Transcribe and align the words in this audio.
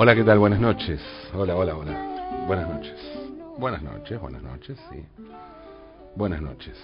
Hola, 0.00 0.14
¿qué 0.14 0.22
tal? 0.22 0.38
Buenas 0.38 0.60
noches. 0.60 1.00
Hola, 1.34 1.56
hola, 1.56 1.76
hola. 1.76 2.44
Buenas 2.46 2.68
noches. 2.68 2.94
Buenas 3.58 3.82
noches, 3.82 4.20
buenas 4.20 4.44
noches, 4.44 4.78
sí. 4.92 5.04
Buenas 6.14 6.40
noches. 6.40 6.78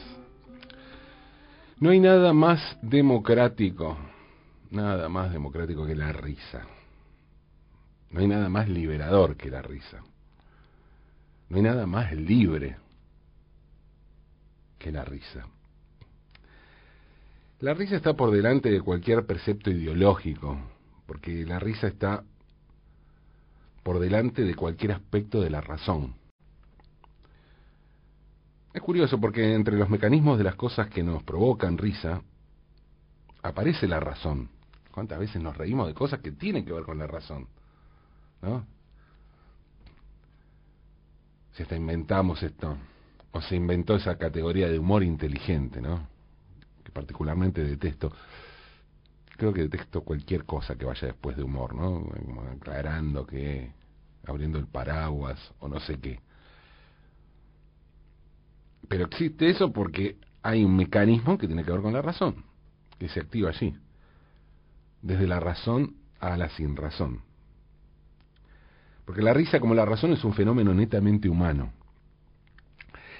No 1.78 1.90
hay 1.90 2.00
nada 2.00 2.32
más 2.32 2.76
democrático, 2.82 3.96
nada 4.72 5.08
más 5.08 5.32
democrático 5.32 5.86
que 5.86 5.94
la 5.94 6.10
risa. 6.10 6.66
No 8.10 8.18
hay 8.18 8.26
nada 8.26 8.48
más 8.48 8.68
liberador 8.68 9.36
que 9.36 9.48
la 9.48 9.62
risa. 9.62 10.02
No 11.50 11.58
hay 11.58 11.62
nada 11.62 11.86
más 11.86 12.12
libre 12.14 12.78
que 14.76 14.90
la 14.90 15.04
risa. 15.04 15.46
La 17.60 17.74
risa 17.74 17.94
está 17.94 18.14
por 18.14 18.32
delante 18.32 18.72
de 18.72 18.80
cualquier 18.80 19.24
precepto 19.24 19.70
ideológico, 19.70 20.58
porque 21.06 21.46
la 21.46 21.60
risa 21.60 21.86
está 21.86 22.24
por 23.84 24.00
delante 24.00 24.42
de 24.42 24.56
cualquier 24.56 24.92
aspecto 24.92 25.40
de 25.40 25.50
la 25.50 25.60
razón. 25.60 26.14
Es 28.72 28.82
curioso 28.82 29.20
porque 29.20 29.54
entre 29.54 29.76
los 29.76 29.88
mecanismos 29.88 30.36
de 30.36 30.44
las 30.44 30.56
cosas 30.56 30.88
que 30.88 31.04
nos 31.04 31.22
provocan 31.22 31.78
risa, 31.78 32.22
aparece 33.42 33.86
la 33.86 34.00
razón. 34.00 34.48
¿Cuántas 34.90 35.18
veces 35.20 35.40
nos 35.40 35.56
reímos 35.56 35.86
de 35.86 35.94
cosas 35.94 36.20
que 36.20 36.32
tienen 36.32 36.64
que 36.64 36.72
ver 36.72 36.82
con 36.82 36.98
la 36.98 37.06
razón? 37.06 37.46
¿No? 38.42 38.66
Si 41.52 41.62
hasta 41.62 41.76
inventamos 41.76 42.42
esto, 42.42 42.76
o 43.32 43.40
se 43.42 43.54
inventó 43.54 43.96
esa 43.96 44.16
categoría 44.16 44.68
de 44.68 44.78
humor 44.78 45.02
inteligente, 45.02 45.80
¿no? 45.80 46.08
Que 46.82 46.90
particularmente 46.90 47.62
detesto. 47.62 48.12
Creo 49.36 49.52
que 49.52 49.62
detesto 49.62 50.02
cualquier 50.02 50.44
cosa 50.44 50.76
que 50.76 50.84
vaya 50.84 51.08
después 51.08 51.36
de 51.36 51.42
humor, 51.42 51.74
¿no? 51.74 52.08
aclarando 52.52 53.26
que, 53.26 53.72
abriendo 54.26 54.58
el 54.58 54.66
paraguas 54.66 55.38
o 55.58 55.68
no 55.68 55.80
sé 55.80 55.98
qué. 55.98 56.20
Pero 58.88 59.06
existe 59.06 59.48
eso 59.48 59.72
porque 59.72 60.16
hay 60.42 60.64
un 60.64 60.76
mecanismo 60.76 61.38
que 61.38 61.46
tiene 61.46 61.64
que 61.64 61.72
ver 61.72 61.80
con 61.80 61.92
la 61.92 62.02
razón, 62.02 62.44
que 62.98 63.08
se 63.08 63.20
activa 63.20 63.50
allí, 63.50 63.74
desde 65.02 65.26
la 65.26 65.40
razón 65.40 65.96
a 66.20 66.36
la 66.36 66.48
sin 66.50 66.76
razón. 66.76 67.22
Porque 69.04 69.22
la 69.22 69.34
risa 69.34 69.60
como 69.60 69.74
la 69.74 69.84
razón 69.84 70.12
es 70.12 70.24
un 70.24 70.34
fenómeno 70.34 70.72
netamente 70.74 71.28
humano. 71.28 71.72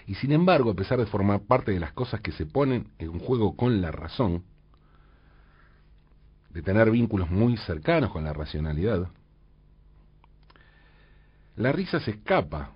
Y 0.07 0.15
sin 0.17 0.33
embargo, 0.33 0.71
a 0.71 0.75
pesar 0.75 0.99
de 0.99 1.07
formar 1.07 1.41
parte 1.41 1.73
de 1.73 1.81
las 1.81 1.93
cosas 1.93 2.21
que 2.21 2.33
se 2.33 2.47
ponen 2.47 2.89
en 2.99 3.19
juego 3.19 3.57
con 3.57 3.81
la 3.81 3.91
razón, 3.91 4.45
de 6.55 6.63
tener 6.63 6.89
vínculos 6.91 7.29
muy 7.31 7.57
cercanos 7.57 8.13
con 8.13 8.23
la 8.23 8.33
racionalidad, 8.33 9.09
la 11.57 11.73
risa 11.73 11.99
se 11.99 12.13
escapa 12.13 12.71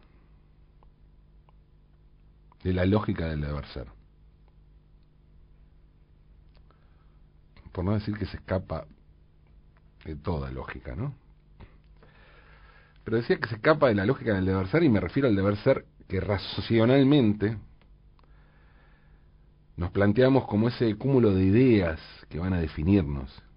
de 2.65 2.73
la 2.73 2.85
lógica 2.85 3.29
del 3.29 3.41
deber 3.41 3.65
ser. 3.67 3.87
Por 7.73 7.85
no 7.85 7.95
decir 7.95 8.19
que 8.19 8.27
se 8.27 8.39
escapa 8.39 8.85
de 10.05 10.17
toda 10.17 10.51
lógica, 10.51 10.97
¿no? 10.97 11.15
Pero 13.05 13.19
decía 13.19 13.39
que 13.39 13.49
se 13.49 13.55
escapa 13.55 13.89
de 13.89 13.95
la 13.95 14.05
lógica 14.05 14.35
del 14.35 14.45
deber 14.45 14.67
ser 14.69 14.83
y 14.83 14.89
me 14.89 15.01
refiero 15.01 15.29
al 15.29 15.37
deber 15.37 15.57
ser 15.59 15.87
que 16.09 16.21
racionalmente 16.21 17.57
nos 19.77 19.93
planteamos 19.93 20.47
como 20.47 20.69
ese 20.69 20.97
cúmulo 20.97 21.33
de 21.33 21.45
ideas 21.45 22.01
que 22.29 22.41
van 22.41 22.53
a 22.53 22.61
definirnos. 22.61 23.48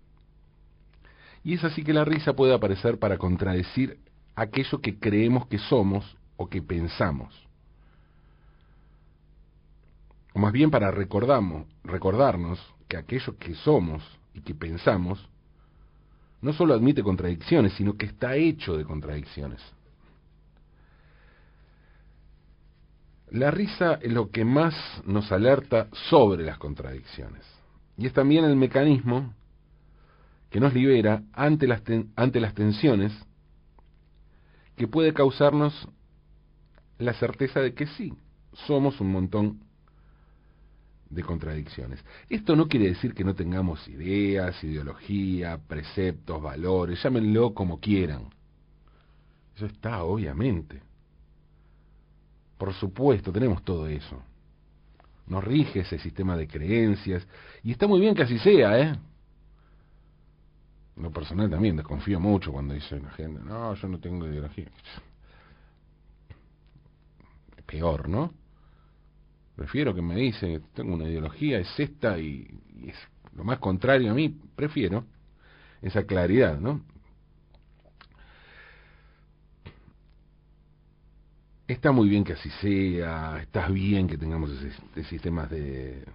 Y 1.44 1.56
es 1.56 1.64
así 1.64 1.84
que 1.84 1.94
la 1.94 2.06
risa 2.06 2.34
puede 2.34 2.54
aparecer 2.54 3.00
para 3.00 3.18
contradecir 3.18 4.00
aquello 4.36 4.80
que 4.80 5.00
creemos 5.00 5.48
que 5.48 5.58
somos 5.58 6.18
o 6.38 6.48
que 6.48 6.62
pensamos. 6.62 7.34
O 10.34 10.40
más 10.40 10.54
bien 10.54 10.72
para 10.72 10.92
recordamos, 10.92 11.68
recordarnos 11.84 12.60
que 12.88 12.98
aquello 12.98 13.38
que 13.38 13.56
somos 13.56 14.04
y 14.34 14.42
que 14.42 14.56
pensamos 14.56 15.28
no 16.42 16.54
solo 16.54 16.74
admite 16.74 17.04
contradicciones, 17.04 17.74
sino 17.74 17.96
que 17.98 18.08
está 18.08 18.36
hecho 18.36 18.76
de 18.76 18.84
contradicciones. 18.84 19.62
La 23.30 23.52
risa 23.52 24.00
es 24.02 24.12
lo 24.12 24.30
que 24.30 24.44
más 24.44 24.76
nos 25.06 25.32
alerta 25.32 25.88
sobre 26.10 26.44
las 26.44 26.58
contradicciones. 26.58 27.46
Y 27.98 28.08
es 28.08 28.14
también 28.14 28.44
el 28.44 28.56
mecanismo 28.56 29.34
que 30.52 30.60
nos 30.60 30.74
libera 30.74 31.24
ante 31.34 31.66
las, 31.66 31.82
ante 32.16 32.40
las 32.40 32.54
tensiones 32.54 33.14
que 34.76 34.88
puede 34.88 35.14
causarnos 35.14 35.88
la 37.00 37.14
certeza 37.14 37.62
de 37.62 37.74
que 37.74 37.88
sí, 37.88 38.14
somos 38.68 39.00
un 39.00 39.12
montón 39.12 39.64
de 41.10 41.24
contradicciones. 41.24 42.04
Esto 42.30 42.56
no 42.56 42.68
quiere 42.68 42.90
decir 42.90 43.14
que 43.14 43.24
no 43.24 43.34
tengamos 43.34 43.88
ideas, 43.88 44.62
ideología, 44.64 45.58
preceptos, 45.58 46.42
valores, 46.42 47.02
llámenlo 47.02 47.54
como 47.54 47.80
quieran. 47.80 48.30
Eso 49.56 49.66
está, 49.66 50.04
obviamente. 50.04 50.82
Por 52.58 52.74
supuesto, 52.74 53.32
tenemos 53.32 53.64
todo 53.64 53.88
eso. 53.88 54.22
Nos 55.28 55.44
rige 55.44 55.80
ese 55.80 55.98
sistema 55.98 56.36
de 56.36 56.48
creencias 56.48 57.26
y 57.64 57.72
está 57.72 57.88
muy 57.88 58.02
bien 58.02 58.16
que 58.16 58.24
así 58.24 58.38
sea, 58.40 58.80
¿eh? 58.80 58.96
Lo 61.02 61.12
personal 61.12 61.50
también 61.50 61.76
desconfío 61.76 62.20
mucho 62.20 62.52
cuando 62.52 62.74
dice 62.74 63.00
la 63.00 63.10
gente, 63.12 63.42
no, 63.44 63.74
yo 63.74 63.88
no 63.88 64.00
tengo 64.00 64.28
ideología. 64.28 64.70
Peor, 67.66 68.08
¿no? 68.08 68.34
Prefiero 69.56 69.94
que 69.96 70.02
me 70.02 70.16
dice, 70.16 70.62
tengo 70.74 70.94
una 70.94 71.06
ideología, 71.06 71.60
es 71.60 71.80
esta 71.80 72.18
y, 72.20 72.48
es 72.86 72.96
lo 73.36 73.44
más 73.44 73.60
contrario 73.60 74.12
a 74.12 74.14
mí, 74.14 74.30
prefiero 74.56 75.06
esa 75.82 76.04
claridad, 76.04 76.60
¿no? 76.60 76.82
Está 81.68 81.92
muy 81.92 82.10
bien 82.10 82.24
que 82.24 82.34
así 82.34 82.50
sea, 82.62 83.40
está 83.42 83.68
bien 83.70 84.08
que 84.08 84.18
tengamos 84.18 84.52
ese, 84.52 85.04
sistemas 85.06 85.50
de, 85.50 86.06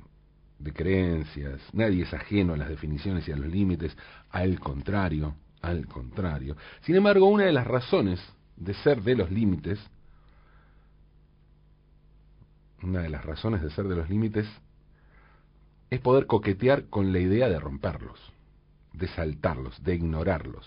de 0.58 0.72
creencias, 0.72 1.60
nadie 1.72 2.04
es 2.04 2.14
ajeno 2.14 2.54
a 2.54 2.56
las 2.56 2.68
definiciones 2.68 3.28
y 3.28 3.32
a 3.32 3.36
los 3.36 3.46
límites, 3.46 3.96
al 4.30 4.58
contrario, 4.58 5.34
al 5.60 5.86
contrario. 5.86 6.56
Sin 6.82 6.96
embargo, 6.96 7.26
una 7.26 7.44
de 7.44 7.52
las 7.52 7.66
razones 7.66 8.20
de 8.56 8.74
ser 8.74 9.02
de 9.02 9.16
los 9.16 9.30
límites, 9.30 9.78
una 12.82 13.02
de 13.02 13.10
las 13.10 13.24
razones 13.24 13.62
de 13.62 13.70
ser 13.70 13.86
de 13.86 13.96
los 13.96 14.08
límites 14.08 14.46
es 15.90 16.00
poder 16.00 16.26
coquetear 16.26 16.86
con 16.88 17.12
la 17.12 17.18
idea 17.18 17.48
de 17.48 17.58
romperlos, 17.58 18.20
de 18.92 19.08
saltarlos, 19.08 19.82
de 19.82 19.94
ignorarlos. 19.94 20.66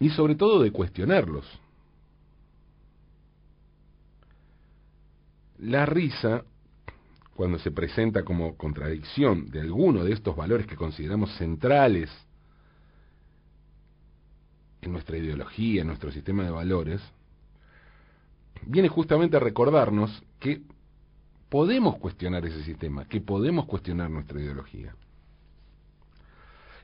Y 0.00 0.10
sobre 0.10 0.36
todo 0.36 0.62
de 0.62 0.70
cuestionarlos. 0.70 1.44
La 5.58 5.86
risa 5.86 6.44
cuando 7.38 7.60
se 7.60 7.70
presenta 7.70 8.24
como 8.24 8.56
contradicción 8.56 9.46
de 9.46 9.60
alguno 9.60 10.02
de 10.02 10.12
estos 10.12 10.34
valores 10.34 10.66
que 10.66 10.74
consideramos 10.74 11.32
centrales 11.36 12.10
en 14.82 14.90
nuestra 14.90 15.16
ideología, 15.16 15.82
en 15.82 15.86
nuestro 15.86 16.10
sistema 16.10 16.42
de 16.42 16.50
valores, 16.50 17.00
viene 18.66 18.88
justamente 18.88 19.36
a 19.36 19.40
recordarnos 19.40 20.20
que 20.40 20.62
podemos 21.48 21.98
cuestionar 21.98 22.44
ese 22.44 22.64
sistema, 22.64 23.04
que 23.04 23.20
podemos 23.20 23.66
cuestionar 23.66 24.10
nuestra 24.10 24.40
ideología. 24.40 24.96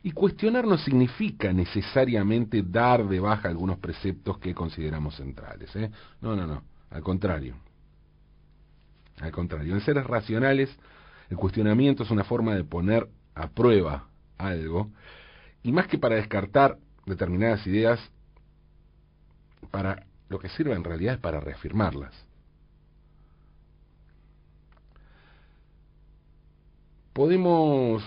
Y 0.05 0.13
cuestionar 0.13 0.69
no 0.69 0.79
significa 0.79 1.53
necesariamente 1.53 2.63
dar 2.63 3.09
de 3.09 3.19
baja 3.19 3.49
algunos 3.49 3.81
preceptos 3.81 4.39
que 4.39 4.55
consideramos 4.55 5.17
centrales. 5.17 5.75
¿eh? 5.75 5.91
No, 6.21 6.37
no, 6.37 6.47
no. 6.47 6.63
Al 6.91 7.03
contrario. 7.03 7.57
Al 9.21 9.33
contrario, 9.33 9.75
en 9.75 9.81
seres 9.81 10.07
racionales, 10.07 10.75
el 11.31 11.37
cuestionamiento 11.37 12.03
es 12.03 12.11
una 12.11 12.25
forma 12.25 12.55
de 12.55 12.65
poner 12.65 13.09
a 13.35 13.49
prueba 13.49 14.09
algo, 14.39 14.91
y 15.63 15.73
más 15.73 15.87
que 15.87 15.99
para 15.99 16.17
descartar 16.17 16.79
determinadas 17.07 17.67
ideas, 17.67 18.01
para 19.71 20.07
lo 20.29 20.39
que 20.39 20.49
sirve 20.51 20.75
en 20.75 20.85
realidad 20.85 21.15
es 21.15 21.21
para 21.21 21.41
reafirmarlas. 21.41 22.13
Podemos 27.13 28.03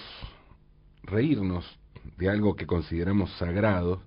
reírnos 1.03 1.65
de 2.17 2.29
algo 2.29 2.55
que 2.55 2.67
consideramos 2.67 3.31
sagrado 3.37 4.01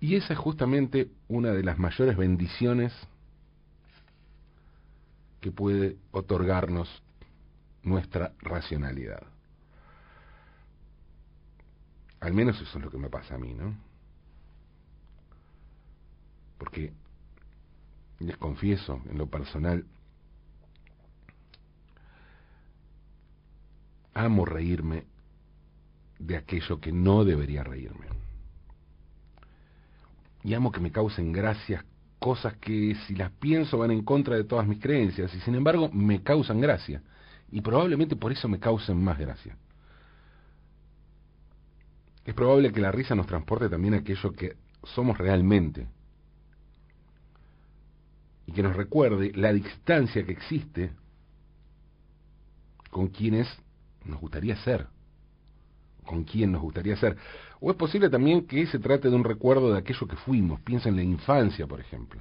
Y 0.00 0.16
esa 0.16 0.34
es 0.34 0.38
justamente 0.38 1.10
una 1.28 1.52
de 1.52 1.62
las 1.62 1.78
mayores 1.78 2.16
bendiciones 2.16 2.92
que 5.40 5.50
puede 5.50 5.96
otorgarnos 6.10 7.02
nuestra 7.82 8.32
racionalidad. 8.40 9.22
Al 12.20 12.34
menos 12.34 12.60
eso 12.60 12.78
es 12.78 12.84
lo 12.84 12.90
que 12.90 12.98
me 12.98 13.08
pasa 13.08 13.36
a 13.36 13.38
mí, 13.38 13.54
¿no? 13.54 13.74
Porque 16.58 16.92
les 18.18 18.36
confieso, 18.38 19.00
en 19.08 19.18
lo 19.18 19.26
personal, 19.26 19.84
amo 24.14 24.44
reírme 24.46 25.04
de 26.18 26.36
aquello 26.36 26.80
que 26.80 26.92
no 26.92 27.24
debería 27.24 27.62
reírme. 27.62 28.15
Y 30.46 30.54
amo 30.54 30.70
que 30.70 30.78
me 30.78 30.92
causen 30.92 31.32
gracias 31.32 31.84
cosas 32.20 32.54
que 32.58 32.94
si 33.04 33.16
las 33.16 33.32
pienso 33.32 33.78
van 33.78 33.90
en 33.90 34.04
contra 34.04 34.36
de 34.36 34.44
todas 34.44 34.64
mis 34.64 34.80
creencias 34.80 35.34
y 35.34 35.40
sin 35.40 35.56
embargo 35.56 35.90
me 35.92 36.22
causan 36.22 36.60
gracia. 36.60 37.02
Y 37.50 37.62
probablemente 37.62 38.14
por 38.14 38.30
eso 38.30 38.46
me 38.46 38.60
causen 38.60 39.02
más 39.02 39.18
gracia. 39.18 39.56
Es 42.24 42.32
probable 42.32 42.70
que 42.70 42.80
la 42.80 42.92
risa 42.92 43.16
nos 43.16 43.26
transporte 43.26 43.68
también 43.68 43.94
a 43.94 43.96
aquello 43.98 44.32
que 44.34 44.56
somos 44.84 45.18
realmente 45.18 45.88
y 48.46 48.52
que 48.52 48.62
nos 48.62 48.76
recuerde 48.76 49.32
la 49.34 49.52
distancia 49.52 50.24
que 50.24 50.30
existe 50.32 50.92
con 52.92 53.08
quienes 53.08 53.48
nos 54.04 54.20
gustaría 54.20 54.54
ser, 54.58 54.86
con 56.04 56.22
quién 56.22 56.52
nos 56.52 56.62
gustaría 56.62 56.94
ser. 56.94 57.16
O 57.60 57.70
es 57.70 57.76
posible 57.76 58.10
también 58.10 58.46
que 58.46 58.66
se 58.66 58.78
trate 58.78 59.08
de 59.08 59.16
un 59.16 59.24
recuerdo 59.24 59.72
de 59.72 59.78
aquello 59.78 60.06
que 60.06 60.16
fuimos, 60.16 60.60
piensa 60.60 60.88
en 60.88 60.96
la 60.96 61.02
infancia, 61.02 61.66
por 61.66 61.80
ejemplo. 61.80 62.20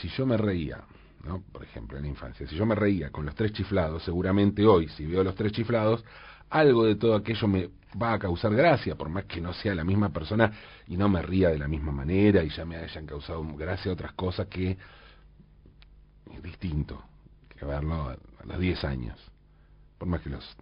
Si 0.00 0.08
yo 0.08 0.26
me 0.26 0.36
reía, 0.36 0.82
¿no? 1.24 1.42
por 1.52 1.62
ejemplo, 1.62 1.98
en 1.98 2.04
la 2.04 2.08
infancia, 2.08 2.46
si 2.48 2.56
yo 2.56 2.66
me 2.66 2.74
reía 2.74 3.10
con 3.10 3.26
los 3.26 3.34
tres 3.34 3.52
chiflados, 3.52 4.02
seguramente 4.02 4.64
hoy, 4.66 4.88
si 4.88 5.06
veo 5.06 5.22
los 5.22 5.34
tres 5.34 5.52
chiflados, 5.52 6.04
algo 6.50 6.84
de 6.84 6.96
todo 6.96 7.14
aquello 7.14 7.46
me 7.46 7.70
va 8.00 8.14
a 8.14 8.18
causar 8.18 8.54
gracia, 8.54 8.94
por 8.94 9.08
más 9.08 9.24
que 9.24 9.40
no 9.40 9.52
sea 9.52 9.74
la 9.74 9.84
misma 9.84 10.10
persona 10.10 10.52
y 10.86 10.96
no 10.96 11.08
me 11.08 11.22
ría 11.22 11.50
de 11.50 11.58
la 11.58 11.68
misma 11.68 11.92
manera 11.92 12.42
y 12.42 12.50
ya 12.50 12.64
me 12.64 12.76
hayan 12.76 13.06
causado 13.06 13.44
gracia 13.54 13.92
otras 13.92 14.12
cosas 14.12 14.46
que 14.48 14.76
es 16.32 16.42
distinto 16.42 17.02
que 17.48 17.64
verlo 17.64 18.10
a, 18.10 18.16
los 18.44 18.58
10 18.58 18.84
años, 18.84 19.18
por 19.98 20.08
más 20.08 20.22
que 20.22 20.30
los 20.30 20.56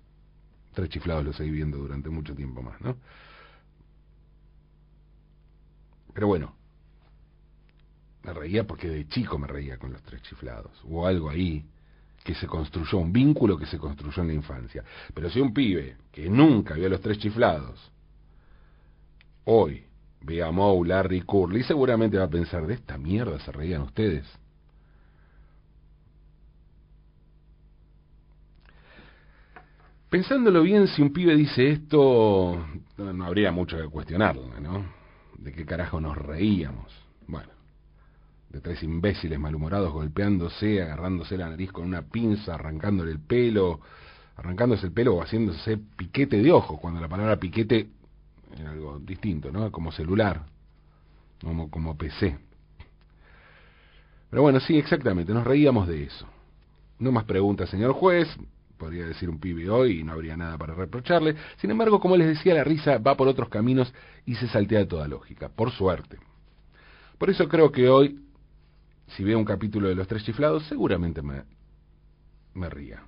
tres 0.72 0.88
chiflados 0.90 1.24
los 1.24 1.36
seguí 1.36 1.50
viendo 1.50 1.78
durante 1.78 2.08
mucho 2.10 2.34
tiempo 2.34 2.62
más, 2.62 2.80
¿no? 2.80 2.96
Pero 6.12 6.26
bueno, 6.26 6.54
me 8.22 8.32
reía 8.32 8.66
porque 8.66 8.88
de 8.88 9.06
chico 9.08 9.38
me 9.38 9.46
reía 9.46 9.78
con 9.78 9.92
los 9.92 10.02
tres 10.02 10.22
chiflados, 10.22 10.72
hubo 10.84 11.06
algo 11.06 11.30
ahí 11.30 11.64
que 12.24 12.34
se 12.34 12.46
construyó, 12.48 12.98
un 12.98 13.12
vínculo 13.12 13.56
que 13.56 13.66
se 13.66 13.78
construyó 13.78 14.20
en 14.22 14.28
la 14.28 14.34
infancia. 14.34 14.82
Pero 15.14 15.30
si 15.30 15.40
un 15.40 15.54
pibe 15.54 15.96
que 16.10 16.28
nunca 16.28 16.74
vio 16.74 16.86
a 16.86 16.90
los 16.90 17.00
tres 17.00 17.18
chiflados, 17.18 17.92
hoy 19.44 19.84
ve 20.22 20.42
a 20.42 20.50
Moe, 20.50 20.88
Larry, 20.88 21.20
Curly, 21.22 21.62
seguramente 21.62 22.18
va 22.18 22.24
a 22.24 22.30
pensar, 22.30 22.66
de 22.66 22.74
esta 22.74 22.98
mierda 22.98 23.38
se 23.38 23.52
reían 23.52 23.82
ustedes. 23.82 24.26
Pensándolo 30.10 30.62
bien, 30.62 30.86
si 30.86 31.02
un 31.02 31.12
pibe 31.12 31.34
dice 31.34 31.68
esto, 31.68 32.64
no, 32.96 33.24
habría 33.24 33.50
mucho 33.50 33.76
que 33.76 33.88
cuestionarlo, 33.88 34.60
¿no? 34.60 34.84
¿De 35.36 35.52
qué 35.52 35.66
carajo 35.66 36.00
nos 36.00 36.16
reíamos? 36.16 36.92
Bueno, 37.26 37.48
de 38.50 38.60
tres 38.60 38.84
imbéciles 38.84 39.36
malhumorados 39.38 39.92
golpeándose, 39.92 40.80
agarrándose 40.80 41.36
la 41.36 41.48
nariz 41.48 41.72
con 41.72 41.86
una 41.86 42.02
pinza, 42.02 42.54
arrancándole 42.54 43.10
el 43.10 43.18
pelo, 43.18 43.80
arrancándose 44.36 44.86
el 44.86 44.92
pelo 44.92 45.16
o 45.16 45.22
haciéndose 45.22 45.76
piquete 45.76 46.40
de 46.40 46.52
ojos, 46.52 46.78
cuando 46.78 47.00
la 47.00 47.08
palabra 47.08 47.36
piquete 47.38 47.88
era 48.56 48.70
algo 48.70 49.00
distinto, 49.00 49.50
¿no? 49.50 49.72
Como 49.72 49.90
celular, 49.90 50.46
como, 51.42 51.68
como 51.68 51.98
PC. 51.98 52.38
Pero 54.30 54.42
bueno, 54.42 54.60
sí, 54.60 54.78
exactamente, 54.78 55.34
nos 55.34 55.44
reíamos 55.44 55.88
de 55.88 56.04
eso. 56.04 56.28
No 57.00 57.10
más 57.10 57.24
preguntas, 57.24 57.68
señor 57.68 57.92
juez, 57.92 58.28
podría 58.78 59.06
decir 59.06 59.28
un 59.30 59.40
pibe 59.40 59.68
hoy 59.70 60.00
y 60.00 60.04
no 60.04 60.12
habría 60.12 60.36
nada 60.36 60.58
para 60.58 60.74
reprocharle. 60.74 61.34
Sin 61.56 61.70
embargo, 61.70 62.00
como 62.00 62.16
les 62.16 62.28
decía, 62.28 62.54
la 62.54 62.64
risa 62.64 62.98
va 62.98 63.16
por 63.16 63.28
otros 63.28 63.48
caminos 63.48 63.92
y 64.24 64.34
se 64.34 64.48
saltea 64.48 64.86
toda 64.86 65.08
lógica, 65.08 65.48
por 65.48 65.70
suerte. 65.70 66.18
Por 67.18 67.30
eso 67.30 67.48
creo 67.48 67.72
que 67.72 67.88
hoy 67.88 68.26
si 69.08 69.24
veo 69.24 69.38
un 69.38 69.44
capítulo 69.44 69.88
de 69.88 69.94
Los 69.94 70.08
Tres 70.08 70.24
Chiflados, 70.24 70.66
seguramente 70.66 71.22
me, 71.22 71.44
me 72.54 72.68
ría. 72.68 73.02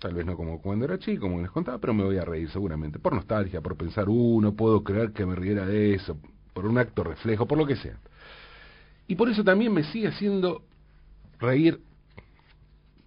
Tal 0.00 0.14
vez 0.14 0.24
no 0.24 0.36
como 0.36 0.60
cuando 0.60 0.86
era 0.86 0.98
chico, 0.98 1.22
como 1.22 1.40
les 1.40 1.50
contaba, 1.50 1.78
pero 1.78 1.92
me 1.92 2.04
voy 2.04 2.16
a 2.16 2.24
reír 2.24 2.50
seguramente. 2.50 2.98
Por 2.98 3.14
nostalgia, 3.14 3.60
por 3.60 3.76
pensar, 3.76 4.08
uh, 4.08 4.40
no 4.40 4.54
puedo 4.54 4.82
creer 4.82 5.12
que 5.12 5.26
me 5.26 5.34
riera 5.34 5.66
de 5.66 5.94
eso, 5.94 6.18
por 6.54 6.66
un 6.66 6.78
acto 6.78 7.04
reflejo, 7.04 7.46
por 7.46 7.58
lo 7.58 7.66
que 7.66 7.76
sea. 7.76 7.98
Y 9.06 9.14
por 9.14 9.28
eso 9.28 9.44
también 9.44 9.72
me 9.72 9.84
sigue 9.84 10.08
haciendo 10.08 10.64
reír 11.38 11.80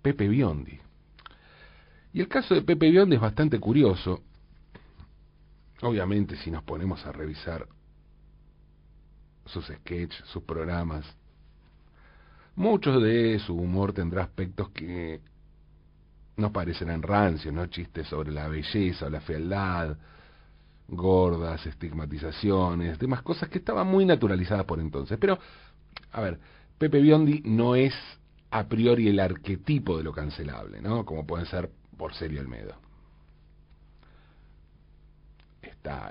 Pepe 0.03 0.27
Biondi. 0.27 0.77
Y 2.13 2.19
el 2.19 2.27
caso 2.27 2.53
de 2.53 2.61
Pepe 2.61 2.91
Biondi 2.91 3.15
es 3.15 3.21
bastante 3.21 3.59
curioso. 3.59 4.21
Obviamente, 5.81 6.35
si 6.35 6.51
nos 6.51 6.63
ponemos 6.63 7.03
a 7.05 7.11
revisar 7.11 7.67
sus 9.45 9.65
sketches, 9.65 10.23
sus 10.25 10.43
programas. 10.43 11.05
Muchos 12.55 13.01
de 13.01 13.39
su 13.39 13.55
humor 13.55 13.93
tendrá 13.93 14.23
aspectos 14.23 14.69
que 14.69 15.21
nos 16.37 16.51
parecerán 16.51 17.01
rancios, 17.01 17.53
¿no? 17.53 17.65
Chistes 17.67 18.07
sobre 18.07 18.31
la 18.31 18.47
belleza 18.47 19.07
o 19.07 19.09
la 19.09 19.21
fealdad, 19.21 19.97
gordas, 20.87 21.65
estigmatizaciones, 21.65 22.99
demás 22.99 23.21
cosas 23.21 23.49
que 23.49 23.59
estaban 23.59 23.87
muy 23.87 24.05
naturalizadas 24.05 24.65
por 24.65 24.79
entonces. 24.79 25.17
Pero, 25.19 25.39
a 26.11 26.21
ver, 26.21 26.39
Pepe 26.77 26.99
Biondi 27.01 27.41
no 27.45 27.75
es 27.75 27.93
a 28.53 28.67
priori 28.67 29.07
el 29.07 29.19
arquetipo 29.19 29.97
de 29.97 30.03
lo 30.03 30.11
cancelable, 30.11 30.81
¿no? 30.81 31.05
Como 31.05 31.25
puede 31.25 31.45
ser 31.45 31.69
por 31.97 32.13
Sergio 32.13 32.41
Almedo 32.41 32.83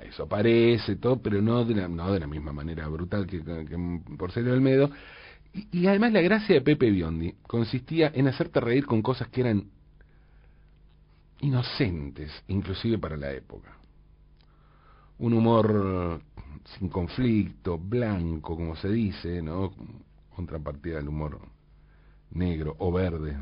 eso 0.04 0.24
aparece, 0.24 0.96
todo, 0.96 1.20
pero 1.20 1.40
no 1.40 1.64
de 1.64 1.74
la, 1.74 1.88
no 1.88 2.12
de 2.12 2.20
la 2.20 2.26
misma 2.26 2.52
manera 2.52 2.86
brutal 2.88 3.26
que, 3.26 3.42
por 4.18 4.32
ser 4.32 4.48
Almedo. 4.48 4.90
Y, 5.54 5.80
y, 5.80 5.86
además 5.86 6.12
la 6.12 6.20
gracia 6.20 6.54
de 6.54 6.60
Pepe 6.60 6.90
Biondi 6.90 7.34
consistía 7.42 8.10
en 8.14 8.28
hacerte 8.28 8.60
reír 8.60 8.86
con 8.86 9.02
cosas 9.02 9.28
que 9.28 9.42
eran 9.42 9.64
inocentes, 11.40 12.30
inclusive 12.48 12.98
para 12.98 13.16
la 13.16 13.32
época. 13.32 13.76
Un 15.18 15.34
humor 15.34 16.22
sin 16.78 16.88
conflicto, 16.88 17.78
blanco, 17.78 18.56
como 18.56 18.76
se 18.76 18.88
dice, 18.88 19.42
¿no? 19.42 19.72
Contrapartida 20.34 20.96
del 20.96 21.08
humor 21.08 21.38
negro 22.34 22.74
o 22.78 22.92
verde 22.92 23.36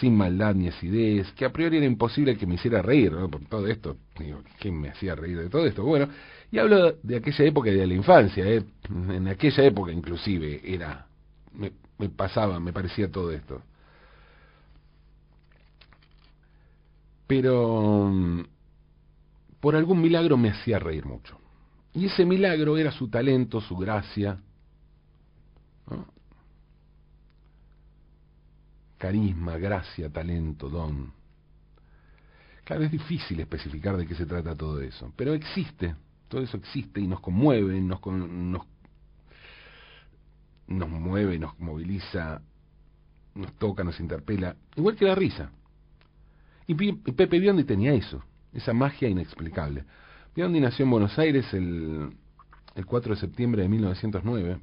sin 0.00 0.16
maldad 0.16 0.54
ni 0.54 0.68
acidez, 0.68 1.30
que 1.32 1.44
a 1.44 1.52
priori 1.52 1.76
era 1.76 1.86
imposible 1.86 2.36
que 2.36 2.46
me 2.46 2.54
hiciera 2.54 2.82
reír. 2.82 3.12
Por 3.30 3.44
todo 3.46 3.66
esto, 3.68 3.96
digo, 4.18 4.42
¿quién 4.58 4.80
me 4.80 4.88
hacía 4.88 5.14
reír 5.14 5.38
de 5.38 5.48
todo 5.48 5.66
esto? 5.66 5.84
Bueno, 5.84 6.08
y 6.50 6.58
hablo 6.58 6.92
de 7.02 7.16
aquella 7.16 7.44
época 7.44 7.70
de 7.70 7.86
la 7.86 7.94
infancia, 7.94 8.44
¿eh? 8.44 8.64
en 8.88 9.28
aquella 9.28 9.64
época 9.64 9.92
inclusive 9.92 10.60
era, 10.64 11.06
me, 11.52 11.72
me 11.98 12.08
pasaba, 12.08 12.58
me 12.58 12.72
parecía 12.72 13.10
todo 13.10 13.30
esto. 13.30 13.62
Pero 17.26 18.12
por 19.60 19.76
algún 19.76 20.00
milagro 20.00 20.36
me 20.36 20.50
hacía 20.50 20.78
reír 20.78 21.06
mucho. 21.06 21.38
Y 21.94 22.06
ese 22.06 22.24
milagro 22.24 22.76
era 22.76 22.90
su 22.90 23.08
talento, 23.08 23.60
su 23.60 23.76
gracia, 23.76 24.40
¿no? 25.88 26.06
Carisma, 29.04 29.58
gracia, 29.58 30.08
talento, 30.08 30.70
don. 30.70 31.12
Claro, 32.64 32.84
es 32.84 32.90
difícil 32.90 33.38
especificar 33.38 33.98
de 33.98 34.06
qué 34.06 34.14
se 34.14 34.24
trata 34.24 34.56
todo 34.56 34.80
eso, 34.80 35.12
pero 35.14 35.34
existe, 35.34 35.94
todo 36.26 36.40
eso 36.40 36.56
existe 36.56 37.02
y 37.02 37.06
nos 37.06 37.20
conmueve, 37.20 37.78
nos, 37.82 38.00
nos, 38.06 38.62
nos 40.68 40.88
mueve, 40.88 41.38
nos 41.38 41.60
moviliza, 41.60 42.40
nos 43.34 43.52
toca, 43.58 43.84
nos 43.84 44.00
interpela, 44.00 44.56
igual 44.74 44.96
que 44.96 45.04
la 45.04 45.14
risa. 45.14 45.50
Y 46.66 46.74
Pepe 46.74 47.38
Biondi 47.38 47.64
tenía 47.64 47.92
eso, 47.92 48.24
esa 48.54 48.72
magia 48.72 49.06
inexplicable. 49.06 49.84
Biondi 50.34 50.60
nació 50.60 50.86
en 50.86 50.90
Buenos 50.92 51.18
Aires 51.18 51.44
el, 51.52 52.08
el 52.74 52.86
4 52.86 53.16
de 53.16 53.20
septiembre 53.20 53.60
de 53.60 53.68
1909, 53.68 54.58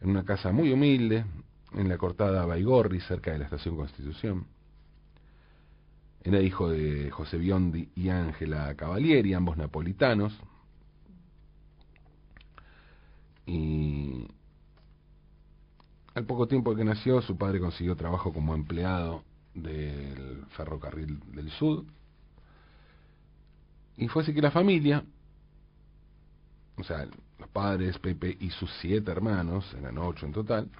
en 0.00 0.08
una 0.08 0.24
casa 0.24 0.50
muy 0.50 0.72
humilde, 0.72 1.26
en 1.74 1.88
la 1.88 1.98
cortada 1.98 2.46
Baigorri, 2.46 3.00
cerca 3.00 3.32
de 3.32 3.38
la 3.38 3.44
estación 3.44 3.76
Constitución. 3.76 4.46
Era 6.22 6.40
hijo 6.40 6.70
de 6.70 7.10
José 7.10 7.36
Biondi 7.36 7.90
y 7.94 8.08
Ángela 8.08 8.74
Cavalieri, 8.76 9.34
ambos 9.34 9.56
napolitanos. 9.56 10.32
Y 13.46 14.26
al 16.14 16.24
poco 16.24 16.48
tiempo 16.48 16.74
que 16.74 16.84
nació, 16.84 17.20
su 17.20 17.36
padre 17.36 17.60
consiguió 17.60 17.94
trabajo 17.94 18.32
como 18.32 18.54
empleado 18.54 19.22
del 19.52 20.44
ferrocarril 20.50 21.20
del 21.32 21.50
sur. 21.50 21.84
Y 23.96 24.08
fue 24.08 24.22
así 24.22 24.32
que 24.32 24.40
la 24.40 24.50
familia, 24.50 25.04
o 26.76 26.84
sea, 26.84 27.06
los 27.38 27.48
padres, 27.50 27.98
Pepe 27.98 28.36
y 28.40 28.50
sus 28.50 28.70
siete 28.80 29.10
hermanos, 29.10 29.72
eran 29.74 29.98
ocho 29.98 30.26
en 30.26 30.32
total, 30.32 30.70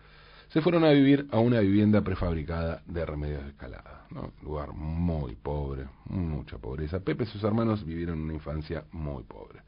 se 0.55 0.63
fueron 0.63 0.85
a 0.85 0.91
vivir 0.91 1.27
a 1.33 1.41
una 1.41 1.59
vivienda 1.59 2.01
prefabricada 2.03 2.81
de 2.87 3.05
remedios 3.05 3.43
de 3.43 3.51
escalada. 3.51 4.07
¿no? 4.11 4.35
Lugar 4.41 4.73
muy 4.73 5.35
pobre, 5.35 5.87
mucha 6.05 6.59
pobreza. 6.59 7.01
Pepe 7.01 7.25
y 7.25 7.27
sus 7.27 7.43
hermanos 7.43 7.85
vivieron 7.85 8.21
una 8.21 8.35
infancia 8.35 8.85
muy 8.93 9.25
pobre. 9.25 9.63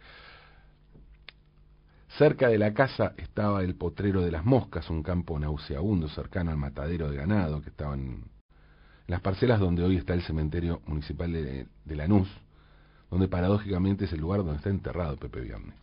Cerca 2.17 2.47
de 2.47 2.57
la 2.57 2.73
casa 2.73 3.15
estaba 3.17 3.65
el 3.65 3.75
potrero 3.75 4.23
de 4.23 4.31
las 4.31 4.45
moscas, 4.45 4.89
un 4.89 5.03
campo 5.03 5.37
nauseabundo 5.41 6.09
cercano 6.09 6.53
al 6.53 6.57
matadero 6.57 7.11
de 7.11 7.17
ganado 7.17 7.61
que 7.61 7.71
estaba 7.71 7.95
en 7.95 8.23
las 9.09 9.21
parcelas 9.21 9.59
donde 9.59 9.83
hoy 9.83 9.97
está 9.97 10.15
el 10.15 10.23
cementerio 10.23 10.83
municipal 10.87 11.33
de, 11.33 11.67
Lanús, 11.97 12.29
donde 13.11 13.27
paradójicamente 13.27 14.05
es 14.05 14.13
el 14.13 14.21
lugar 14.21 14.45
donde 14.45 14.59
está 14.59 14.71
enterrado 14.71 15.17
Pepe 15.17 15.41
Viernes. 15.41 15.75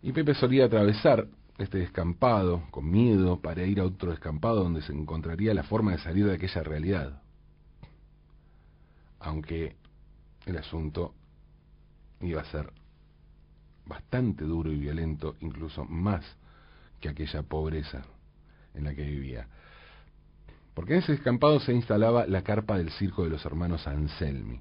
Y 0.00 0.12
Pepe 0.12 0.34
solía 0.34 0.66
atravesar 0.66 1.26
este 1.58 1.78
descampado 1.78 2.62
con 2.70 2.88
miedo 2.88 3.40
para 3.40 3.64
ir 3.64 3.80
a 3.80 3.84
otro 3.84 4.10
descampado 4.10 4.62
donde 4.62 4.82
se 4.82 4.92
encontraría 4.92 5.52
la 5.54 5.64
forma 5.64 5.92
de 5.92 5.98
salir 5.98 6.24
de 6.26 6.34
aquella 6.34 6.62
realidad. 6.62 7.22
Aunque 9.18 9.76
el 10.46 10.56
asunto 10.56 11.14
iba 12.20 12.40
a 12.40 12.44
ser 12.44 12.72
bastante 13.86 14.44
duro 14.44 14.70
y 14.70 14.78
violento, 14.78 15.36
incluso 15.40 15.84
más 15.84 16.24
que 17.00 17.08
aquella 17.08 17.42
pobreza 17.42 18.04
en 18.74 18.84
la 18.84 18.94
que 18.94 19.02
vivía. 19.02 19.48
Porque 20.74 20.92
en 20.92 21.00
ese 21.00 21.12
descampado 21.12 21.58
se 21.58 21.72
instalaba 21.72 22.26
la 22.26 22.42
carpa 22.42 22.78
del 22.78 22.90
circo 22.90 23.24
de 23.24 23.30
los 23.30 23.44
hermanos 23.44 23.88
Anselmi. 23.88 24.60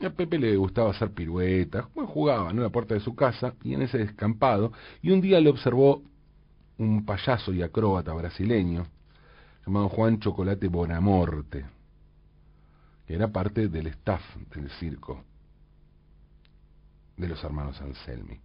A 0.00 0.10
Pepe 0.10 0.38
le 0.38 0.56
gustaba 0.56 0.90
hacer 0.90 1.10
piruetas, 1.10 1.86
jugaba 2.06 2.50
en 2.50 2.62
la 2.62 2.70
puerta 2.70 2.94
de 2.94 3.00
su 3.00 3.16
casa 3.16 3.54
y 3.64 3.74
en 3.74 3.82
ese 3.82 3.98
descampado, 3.98 4.72
y 5.02 5.10
un 5.10 5.20
día 5.20 5.40
le 5.40 5.50
observó 5.50 6.02
un 6.78 7.04
payaso 7.04 7.52
y 7.52 7.62
acróbata 7.62 8.12
brasileño 8.12 8.86
llamado 9.66 9.88
Juan 9.88 10.20
Chocolate 10.20 10.68
Bonamorte, 10.68 11.66
que 13.06 13.14
era 13.14 13.28
parte 13.28 13.68
del 13.68 13.88
staff 13.88 14.22
del 14.54 14.70
circo 14.70 15.24
de 17.16 17.28
los 17.28 17.42
hermanos 17.42 17.80
Anselmi. 17.80 18.38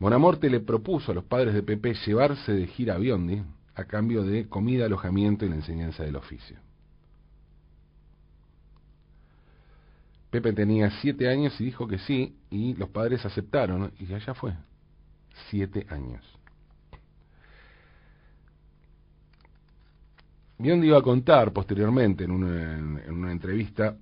Bonamorte 0.00 0.50
le 0.50 0.58
propuso 0.58 1.12
a 1.12 1.14
los 1.14 1.24
padres 1.24 1.54
de 1.54 1.62
Pepe 1.62 1.94
llevarse 2.04 2.52
de 2.52 2.66
gira 2.66 2.96
a 2.96 2.98
Biondi 2.98 3.40
a 3.76 3.84
cambio 3.84 4.24
de 4.24 4.48
comida, 4.48 4.86
alojamiento 4.86 5.46
y 5.46 5.48
la 5.48 5.54
enseñanza 5.54 6.02
del 6.02 6.16
oficio. 6.16 6.58
Pepe 10.32 10.54
tenía 10.54 10.90
siete 11.02 11.28
años 11.28 11.60
y 11.60 11.64
dijo 11.64 11.86
que 11.86 11.98
sí, 11.98 12.34
y 12.50 12.72
los 12.72 12.88
padres 12.88 13.22
aceptaron, 13.26 13.92
y 13.98 14.14
allá 14.14 14.32
fue. 14.32 14.54
Siete 15.50 15.86
años. 15.90 16.24
Biondi 20.56 20.86
iba 20.86 20.96
a 20.96 21.02
contar 21.02 21.52
posteriormente 21.52 22.24
en 22.24 22.30
una, 22.30 22.78
en 22.78 23.12
una 23.12 23.30
entrevista 23.30 23.94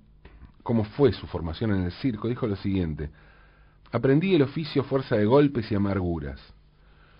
cómo 0.63 0.85
fue 0.85 1.11
su 1.11 1.27
formación 1.27 1.71
en 1.71 1.83
el 1.83 1.91
circo. 1.91 2.29
Dijo 2.29 2.47
lo 2.47 2.55
siguiente, 2.55 3.09
Aprendí 3.91 4.33
el 4.33 4.43
oficio 4.43 4.83
a 4.83 4.85
fuerza 4.85 5.17
de 5.17 5.25
golpes 5.25 5.69
y 5.69 5.75
amarguras. 5.75 6.39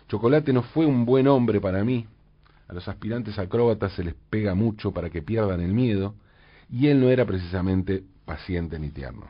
Chocolate 0.07 0.53
no 0.53 0.63
fue 0.63 0.85
un 0.85 1.03
buen 1.03 1.27
hombre 1.27 1.59
para 1.59 1.83
mí. 1.83 2.07
A 2.69 2.73
los 2.73 2.87
aspirantes 2.87 3.37
acróbatas 3.37 3.91
se 3.91 4.05
les 4.05 4.13
pega 4.29 4.55
mucho 4.55 4.93
para 4.93 5.09
que 5.09 5.21
pierdan 5.21 5.59
el 5.59 5.73
miedo, 5.73 6.15
y 6.69 6.87
él 6.87 7.01
no 7.01 7.09
era 7.09 7.25
precisamente 7.25 8.05
paciente 8.31 8.79
ni 8.79 8.91
tierno. 8.91 9.27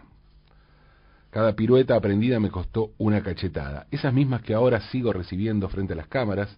Cada 1.31 1.55
pirueta 1.55 1.95
aprendida 1.95 2.39
me 2.39 2.51
costó 2.51 2.91
una 2.99 3.23
cachetada, 3.23 3.87
esas 3.89 4.13
mismas 4.13 4.43
que 4.43 4.53
ahora 4.53 4.79
sigo 4.91 5.11
recibiendo 5.11 5.67
frente 5.69 5.93
a 5.93 5.95
las 5.95 6.07
cámaras 6.07 6.55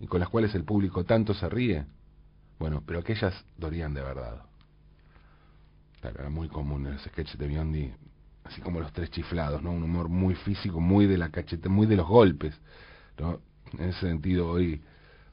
y 0.00 0.08
con 0.08 0.18
las 0.18 0.28
cuales 0.30 0.52
el 0.56 0.64
público 0.64 1.04
tanto 1.04 1.32
se 1.32 1.48
ríe. 1.48 1.86
Bueno, 2.58 2.82
pero 2.84 2.98
aquellas 2.98 3.34
dolían 3.56 3.94
de 3.94 4.02
verdad. 4.02 4.42
era 6.02 6.28
muy 6.28 6.48
común 6.48 6.86
en 6.86 6.94
los 6.94 7.02
sketches 7.02 7.38
de 7.38 7.46
Biondi 7.46 7.92
así 8.42 8.60
como 8.60 8.80
los 8.80 8.92
tres 8.92 9.10
chiflados, 9.10 9.62
¿no? 9.62 9.70
Un 9.70 9.84
humor 9.84 10.08
muy 10.08 10.34
físico, 10.34 10.80
muy 10.80 11.06
de 11.06 11.16
la 11.16 11.30
cacheta, 11.30 11.68
muy 11.68 11.86
de 11.86 11.96
los 11.96 12.06
golpes, 12.08 12.54
¿no? 13.18 13.40
En 13.78 13.90
ese 13.90 14.00
sentido 14.00 14.50
hoy 14.50 14.82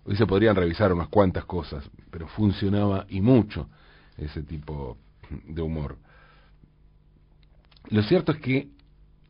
hoy 0.05 0.15
se 0.15 0.25
podrían 0.27 0.55
revisar 0.55 0.93
unas 0.93 1.09
cuantas 1.09 1.45
cosas, 1.45 1.83
pero 2.11 2.27
funcionaba 2.27 3.05
y 3.09 3.21
mucho 3.21 3.67
ese 4.17 4.43
tipo 4.43 4.97
de 5.47 5.61
humor. 5.61 5.97
Lo 7.89 8.03
cierto 8.03 8.31
es 8.31 8.39
que 8.39 8.69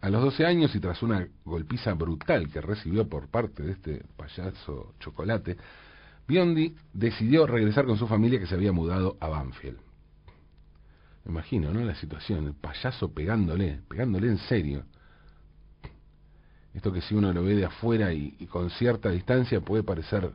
a 0.02 0.10
los 0.10 0.24
12 0.24 0.46
años 0.46 0.76
y 0.76 0.80
tras 0.80 1.02
una 1.04 1.28
golpiza 1.46 1.94
brutal 1.94 2.50
que 2.50 2.60
recibió 2.60 3.08
por 3.08 3.28
parte 3.28 3.64
de 3.64 3.72
este 3.74 4.04
payaso 4.18 4.94
chocolate, 5.00 5.58
Biondi 6.28 6.76
decidió 6.94 7.46
regresar 7.46 7.86
con 7.86 7.98
su 7.98 8.08
familia 8.08 8.40
que 8.40 8.48
se 8.48 8.56
había 8.56 8.72
mudado 8.72 9.18
a 9.20 9.28
Banfield. 9.28 9.78
Me 11.26 11.32
imagino, 11.32 11.72
¿no? 11.72 11.84
La 11.84 11.96
situación, 11.96 12.48
el 12.48 12.54
payaso 12.56 13.14
pegándole, 13.14 13.82
pegándole 13.88 14.28
en 14.28 14.38
serio. 14.40 14.86
Esto 16.74 16.92
que 16.92 17.02
si 17.02 17.14
uno 17.14 17.34
lo 17.34 17.44
ve 17.44 17.56
de 17.56 17.66
afuera 17.66 18.14
y, 18.14 18.32
con 18.48 18.70
cierta 18.72 19.10
distancia 19.10 19.62
puede 19.62 19.84
parecer 19.84 20.32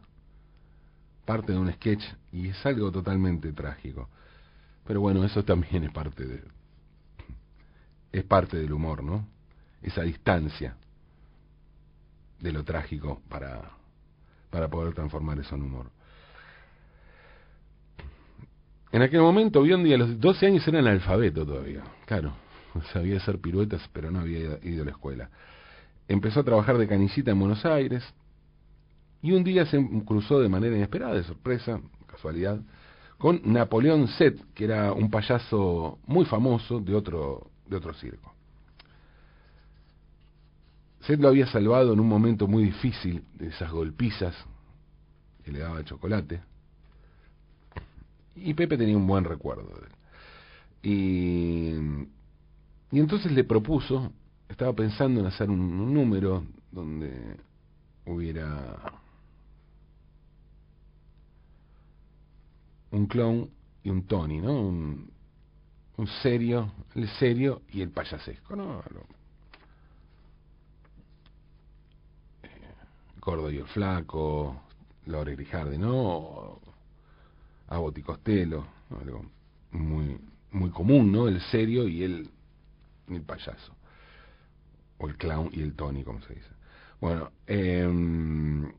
parte 1.25 1.52
de 1.52 1.58
un 1.58 1.73
sketch 1.73 2.04
y 2.30 2.49
es 2.49 2.66
algo 2.66 2.92
totalmente 2.92 3.52
trágico. 3.52 4.08
Pero 4.87 5.00
bueno, 5.00 5.25
eso 5.25 5.44
también 5.44 5.85
es 5.85 5.92
parte 5.92 6.25
de 6.25 6.44
es 8.18 8.25
parte 8.25 8.56
del 8.56 8.73
humor, 8.73 9.02
¿no? 9.02 9.26
Esa 9.82 10.02
distancia 10.02 10.76
de 12.40 12.52
lo 12.52 12.64
trágico 12.64 13.20
para 13.28 13.76
para 14.50 14.68
poder 14.68 14.94
transformar 14.94 15.38
eso 15.38 15.54
en 15.54 15.62
humor. 15.62 15.90
En 18.90 19.02
aquel 19.02 19.20
momento 19.20 19.61
Biondi 19.61 19.92
a 19.92 19.99
los 19.99 20.18
12 20.18 20.46
años 20.46 20.66
era 20.66 20.78
analfabeto 20.78 21.44
todavía. 21.44 21.82
Claro, 22.06 22.32
sabía 22.92 23.18
hacer 23.18 23.38
piruetas, 23.38 23.82
pero 23.92 24.11
no 24.11 24.20
había 24.20 24.58
ido 24.62 24.82
a 24.82 24.85
la 24.87 24.92
escuela. 24.92 25.28
Empezó 26.08 26.40
a 26.40 26.44
trabajar 26.44 26.78
de 26.78 26.88
canillita 26.88 27.32
en 27.32 27.38
Buenos 27.38 27.66
Aires 27.66 28.02
y 29.20 29.32
un 29.32 29.44
día 29.44 29.66
se 29.66 29.78
cruzó 30.06 30.40
de 30.40 30.49
manera 30.49 30.76
inesperada, 30.76 31.14
de 31.14 31.25
sorpresa, 31.25 31.80
casualidad, 32.06 32.58
con 33.18 33.40
Napoleón 33.44 34.08
Set, 34.08 34.40
que 34.54 34.64
era 34.64 34.92
un 34.92 35.11
payaso 35.11 35.99
muy 36.06 36.25
famoso 36.25 36.80
de 36.80 36.94
otro, 36.94 37.50
de 37.68 37.76
otro 37.76 37.94
circo. 37.94 38.32
Set 41.00 41.20
lo 41.20 41.28
había 41.28 41.46
salvado 41.46 41.92
en 41.92 42.00
un 42.00 42.08
momento 42.08 42.49
muy 42.49 42.64
difícil 42.64 43.25
de 43.35 43.49
esas 43.49 43.70
golpizas 43.70 44.35
que 45.44 45.52
le 45.52 45.61
daba 45.61 45.78
el 45.78 45.85
chocolate 45.85 46.42
y 48.37 48.54
Pepe 48.54 48.76
tenía 48.76 48.96
un 48.96 49.06
buen 49.06 49.25
recuerdo 49.25 49.75
de 49.75 49.87
él. 49.87 49.92
Y, 50.82 52.96
y 52.96 53.00
entonces 53.00 53.32
le 53.32 53.44
propuso, 53.44 54.12
estaba 54.49 54.73
pensando 54.75 55.20
en 55.20 55.26
hacer 55.26 55.50
un, 55.50 55.92
número 55.92 56.44
donde 56.70 57.37
hubiera 58.04 58.76
un 62.90 63.06
clown 63.06 63.50
y 63.82 63.90
un 63.90 64.06
Tony, 64.06 64.40
¿no? 64.40 64.61
Un, 64.61 65.11
un 65.96 66.06
serio, 66.22 66.72
el 66.94 67.08
serio 67.18 67.62
y 67.70 67.80
el 67.80 67.90
payasesco, 67.90 68.54
¿no? 68.54 68.82
Eh, 72.42 72.48
Gordo 73.20 73.50
y 73.50 73.58
el 73.58 73.66
flaco, 73.68 74.62
Lore 75.06 75.34
Grijardi, 75.34 75.78
¿no? 75.78 76.60
a 77.68 77.78
Boticostelo, 77.78 78.66
algo 79.00 79.26
muy, 79.72 80.18
muy 80.52 80.70
común, 80.70 81.10
¿no? 81.10 81.28
El 81.28 81.40
serio 81.40 81.88
y 81.88 82.04
el, 82.04 82.30
el 83.08 83.22
payaso. 83.22 83.74
O 84.98 85.08
el 85.08 85.16
clown 85.16 85.50
y 85.52 85.62
el 85.62 85.74
Tony, 85.74 86.04
como 86.04 86.20
se 86.22 86.34
dice. 86.34 86.48
Bueno, 87.00 87.30
eh, 87.46 88.72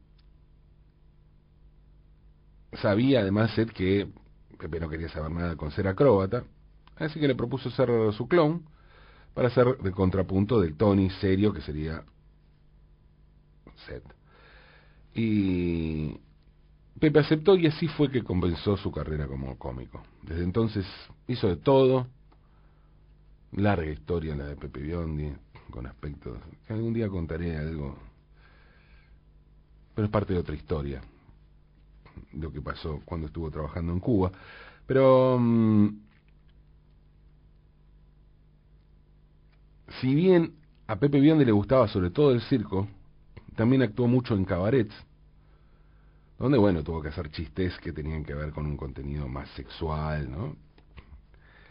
sabía 2.82 3.20
además 3.22 3.52
Seth 3.52 3.72
que 3.72 4.08
Pepe 4.58 4.80
no 4.80 4.90
quería 4.90 5.10
saber 5.10 5.32
nada 5.32 5.56
con 5.56 5.72
ser 5.72 5.88
acróbata, 5.88 6.44
así 7.00 7.20
que 7.20 7.28
le 7.28 7.36
propuso 7.36 7.70
ser 7.72 7.90
su 8.14 8.28
clown 8.28 8.64
para 9.34 9.50
ser 9.50 9.78
de 9.78 9.92
contrapunto 9.92 10.60
del 10.60 10.76
Tony 10.76 11.10
serio 11.10 11.54
que 11.54 11.62
sería 11.62 12.04
Seth. 13.86 14.04
Y 15.14 16.20
Pepe 17.00 17.20
aceptó 17.20 17.56
y 17.56 17.68
así 17.68 17.88
fue 17.88 18.10
que 18.10 18.24
comenzó 18.24 18.78
su 18.78 18.92
carrera 18.92 19.28
como 19.28 19.58
cómico. 19.58 20.04
Desde 20.24 20.44
entonces 20.44 20.86
hizo 21.28 21.48
de 21.48 21.58
todo. 21.58 22.08
Larga 23.52 23.90
historia 23.90 24.36
la 24.36 24.46
de 24.46 24.56
Pepe 24.56 24.82
Biondi, 24.82 25.32
con 25.72 25.86
aspectos 25.88 26.38
que 26.66 26.74
algún 26.74 26.94
día 26.94 27.08
contaré 27.08 27.58
algo. 27.58 27.98
Pero 29.96 30.06
es 30.06 30.12
parte 30.12 30.34
de 30.34 30.40
otra 30.40 30.56
historia, 30.56 31.02
lo 32.34 32.52
que 32.52 32.62
pasó 32.62 33.02
cuando 33.06 33.28
estuvo 33.28 33.50
trabajando 33.50 33.94
en 33.94 34.00
Cuba. 34.00 34.32
Pero 34.86 35.38
mm, 35.40 36.07
si 40.02 40.14
bien 40.14 40.54
a 40.88 40.98
Pepe 40.98 41.20
Biondi 41.20 41.46
le 41.46 41.52
gustaba 41.52 41.88
sobre 41.88 42.10
todo 42.10 42.32
el 42.32 42.42
circo, 42.42 42.88
también 43.56 43.82
actuó 43.82 44.08
mucho 44.08 44.36
en 44.36 44.46
cabarets, 44.46 44.94
donde 46.40 46.58
bueno, 46.58 46.84
tuvo 46.84 47.02
que 47.02 47.10
hacer 47.10 47.32
chistes 47.32 47.78
que 47.80 47.92
tenían 47.92 48.24
que 48.24 48.34
ver 48.34 48.52
con 48.52 48.66
un 48.66 48.78
contenido 48.78 49.28
más 49.28 49.50
sexual, 49.50 50.30
¿no? 50.32 50.56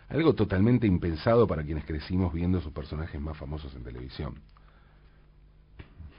Algo 0.09 0.35
totalmente 0.35 0.87
impensado 0.87 1.47
para 1.47 1.65
quienes 1.65 1.85
crecimos 1.85 2.33
viendo 2.33 2.61
sus 2.61 2.73
personajes 2.73 3.21
más 3.21 3.37
famosos 3.37 3.75
en 3.75 3.83
televisión. 3.83 4.41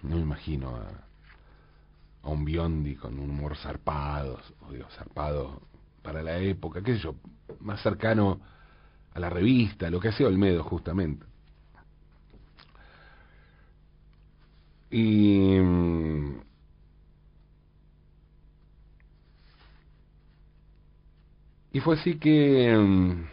No 0.04 0.16
me 0.16 0.22
imagino 0.22 0.76
a, 0.76 0.88
a 2.24 2.30
un 2.30 2.44
Biondi 2.44 2.96
con 2.96 3.20
un 3.20 3.30
humor 3.30 3.56
zarpado, 3.58 4.40
o 4.68 4.72
digo, 4.72 4.88
zarpado 4.92 5.62
para 6.02 6.22
la 6.22 6.38
época, 6.40 6.82
qué 6.82 6.96
sé 6.96 7.00
yo, 7.00 7.16
más 7.60 7.82
cercano 7.82 8.40
a 9.14 9.20
la 9.20 9.30
revista, 9.30 9.90
lo 9.90 10.00
que 10.00 10.10
hacía 10.10 10.28
Olmedo 10.28 10.64
justamente. 10.64 11.26
Y 14.90 15.58
y 21.72 21.80
fue 21.80 21.96
así 21.96 22.18
que 22.18 22.76
mm, 22.76 23.26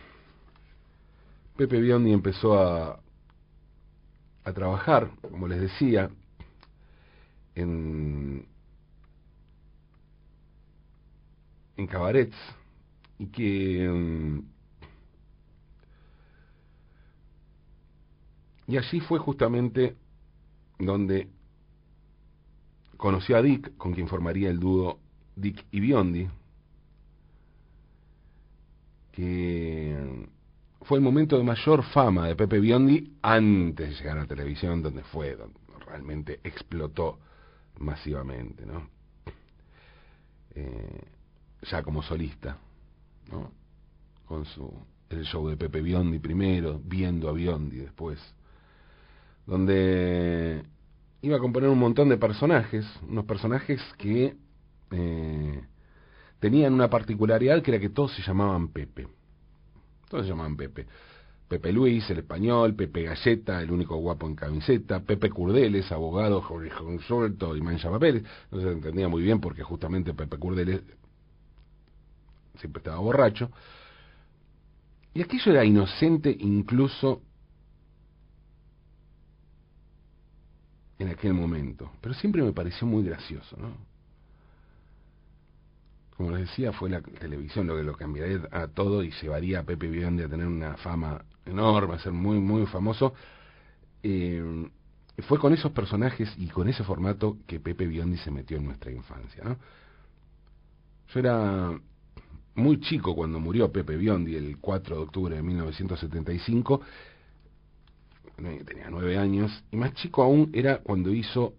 Pepe 1.56 1.80
Biondi 1.80 2.12
empezó 2.12 2.58
a, 2.58 3.00
a 4.44 4.52
trabajar, 4.52 5.10
como 5.22 5.48
les 5.48 5.60
decía, 5.60 6.10
en, 7.54 8.46
en 11.76 11.86
cabarets. 11.86 12.36
Y 13.18 13.26
que 13.28 13.88
mm, 13.88 14.40
y 18.66 18.76
allí 18.78 19.00
fue 19.00 19.18
justamente 19.18 19.96
donde 20.78 21.28
conoció 23.04 23.36
a 23.36 23.42
Dick, 23.42 23.76
con 23.76 23.92
quien 23.92 24.08
formaría 24.08 24.48
el 24.48 24.58
dúo 24.58 24.98
Dick 25.36 25.66
y 25.70 25.78
Biondi, 25.78 26.26
que 29.12 30.26
fue 30.80 30.96
el 30.96 31.04
momento 31.04 31.36
de 31.36 31.44
mayor 31.44 31.82
fama 31.82 32.28
de 32.28 32.34
Pepe 32.34 32.58
Biondi 32.60 33.18
antes 33.20 33.90
de 33.90 33.94
llegar 33.96 34.16
a 34.16 34.20
la 34.22 34.26
televisión, 34.26 34.80
donde 34.80 35.02
fue, 35.02 35.36
donde 35.36 35.60
realmente 35.84 36.40
explotó 36.42 37.18
masivamente, 37.78 38.64
¿no? 38.64 38.88
Eh, 40.54 41.02
ya 41.60 41.82
como 41.82 42.02
solista, 42.02 42.56
¿no? 43.30 43.52
Con 44.24 44.46
su 44.46 44.72
el 45.10 45.24
show 45.26 45.46
de 45.46 45.58
Pepe 45.58 45.82
Biondi 45.82 46.20
primero, 46.20 46.80
viendo 46.82 47.28
a 47.28 47.32
Biondi 47.32 47.76
después, 47.76 48.18
donde 49.46 50.64
iba 51.24 51.36
a 51.36 51.40
componer 51.40 51.70
un 51.70 51.78
montón 51.78 52.10
de 52.10 52.18
personajes, 52.18 52.84
unos 53.08 53.24
personajes 53.24 53.80
que 53.96 54.36
eh, 54.90 55.64
tenían 56.38 56.74
una 56.74 56.90
particularidad 56.90 57.62
que 57.62 57.70
era 57.70 57.80
que 57.80 57.88
todos 57.88 58.14
se 58.14 58.22
llamaban 58.22 58.68
Pepe. 58.68 59.08
Todos 60.10 60.24
se 60.24 60.30
llamaban 60.30 60.54
Pepe. 60.56 60.86
Pepe 61.48 61.72
Luis, 61.72 62.08
el 62.10 62.18
español, 62.18 62.74
Pepe 62.74 63.04
Galleta, 63.04 63.62
el 63.62 63.70
único 63.70 63.96
guapo 63.96 64.26
en 64.26 64.34
camiseta, 64.34 65.00
Pepe 65.00 65.30
Curdeles, 65.30 65.90
abogado, 65.92 66.42
Jorge 66.42 66.70
Suelto 67.06 67.56
y 67.56 67.62
Mancha 67.62 67.90
Papeles. 67.90 68.22
No 68.50 68.60
se 68.60 68.72
entendía 68.72 69.08
muy 69.08 69.22
bien 69.22 69.40
porque 69.40 69.62
justamente 69.62 70.12
Pepe 70.12 70.36
Curdeles 70.36 70.82
siempre 72.58 72.80
estaba 72.80 72.98
borracho. 72.98 73.50
Y 75.14 75.22
aquello 75.22 75.52
era 75.52 75.64
inocente 75.64 76.36
incluso 76.38 77.22
en 80.98 81.08
aquel 81.08 81.34
momento, 81.34 81.90
pero 82.00 82.14
siempre 82.14 82.42
me 82.42 82.52
pareció 82.52 82.86
muy 82.86 83.04
gracioso, 83.04 83.56
¿no? 83.56 83.76
Como 86.16 86.30
les 86.30 86.48
decía, 86.48 86.72
fue 86.72 86.90
la 86.90 87.00
televisión 87.00 87.66
lo 87.66 87.76
que 87.76 87.82
lo 87.82 87.96
cambiaría 87.96 88.48
a 88.52 88.68
todo 88.68 89.02
y 89.02 89.10
llevaría 89.10 89.60
a 89.60 89.62
Pepe 89.64 89.88
Biondi 89.88 90.22
a 90.22 90.28
tener 90.28 90.46
una 90.46 90.76
fama 90.76 91.24
enorme, 91.44 91.94
a 91.94 91.98
ser 91.98 92.12
muy, 92.12 92.38
muy 92.38 92.66
famoso. 92.66 93.14
Eh, 94.00 94.68
fue 95.26 95.38
con 95.38 95.52
esos 95.52 95.72
personajes 95.72 96.32
y 96.38 96.48
con 96.48 96.68
ese 96.68 96.84
formato 96.84 97.38
que 97.46 97.58
Pepe 97.58 97.86
Biondi 97.86 98.16
se 98.18 98.30
metió 98.30 98.58
en 98.58 98.66
nuestra 98.66 98.92
infancia, 98.92 99.42
¿no? 99.42 99.56
Yo 101.12 101.20
era 101.20 101.80
muy 102.54 102.80
chico 102.80 103.14
cuando 103.14 103.40
murió 103.40 103.72
Pepe 103.72 103.96
Biondi 103.96 104.36
el 104.36 104.58
4 104.58 104.96
de 104.96 105.02
octubre 105.02 105.36
de 105.36 105.42
1975 105.42 106.80
tenía 108.36 108.90
nueve 108.90 109.16
años, 109.18 109.64
y 109.70 109.76
más 109.76 109.94
chico 109.94 110.22
aún 110.22 110.50
era 110.52 110.78
cuando 110.78 111.12
hizo 111.12 111.54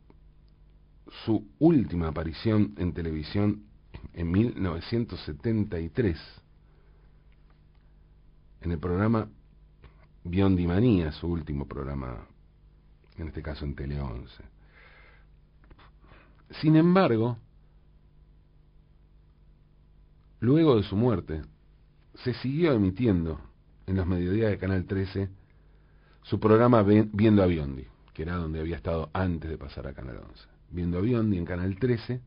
su 1.26 1.48
última 1.60 2.10
aparición 2.10 2.74
en 2.78 2.94
televisión 2.94 3.64
en 4.14 4.32
1973, 4.32 6.18
en 8.62 8.72
el 8.72 8.80
programa 8.80 9.30
Biondi 10.24 10.66
Manía, 10.66 11.12
su 11.12 11.28
último 11.28 11.68
programa, 11.68 12.28
en 13.18 13.28
este 13.28 13.42
caso 13.42 13.66
en 13.66 13.76
Tele 13.76 14.00
11. 14.00 14.44
Sin 16.62 16.76
embargo, 16.76 17.38
luego 20.40 20.78
de 20.78 20.84
su 20.84 20.96
muerte, 20.96 21.42
se 22.24 22.34
siguió 22.36 22.74
emitiendo 22.74 23.40
en 23.88 23.98
los 23.98 24.08
mediodías 24.08 24.52
de 24.52 24.58
Canal 24.58 24.86
13 24.86 25.30
su 26.26 26.40
programa 26.40 26.82
Viendo 26.84 27.44
a 27.44 27.46
Biondi, 27.46 27.86
que 28.14 28.24
era 28.24 28.36
donde 28.36 28.60
había 28.60 28.78
estado 28.78 29.10
antes 29.14 29.50
de 29.50 29.58
pasar 29.58 29.88
a 29.88 29.94
Canal 29.94 30.18
11. 30.18 30.48
Viendo 30.72 30.98
a 30.98 31.02
Biondi 31.02 31.38
en 31.38 31.46
Canal 31.46 31.78
13, 31.78 32.20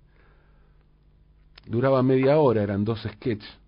duraba 1.66 2.02
media 2.02 2.38
hora, 2.38 2.62
eran 2.62 2.84
dos 2.84 3.02
sketches, 3.02 3.58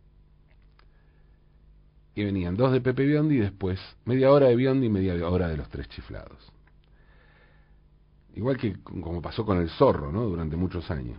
y 2.15 2.25
venían 2.25 2.57
dos 2.57 2.73
de 2.73 2.81
Pepe 2.81 3.05
Biondi 3.07 3.37
y 3.37 3.41
después 3.41 3.81
media 4.05 4.31
hora 4.31 4.47
de 4.47 4.57
Biondi 4.57 4.87
y 4.87 4.91
media 4.91 5.15
hora 5.29 5.49
de 5.49 5.57
los 5.57 5.69
tres 5.69 5.89
chiflados. 5.89 6.53
Igual 8.35 8.57
que 8.57 8.81
como 8.83 9.21
pasó 9.21 9.45
con 9.45 9.59
el 9.59 9.69
zorro, 9.71 10.13
¿no? 10.13 10.23
Durante 10.27 10.57
muchos 10.57 10.91
años. 10.93 11.19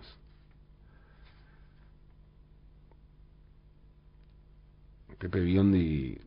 Pepe 5.18 5.42
Biondi 5.42 6.18